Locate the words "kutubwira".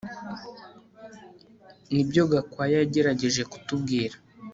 3.51-4.15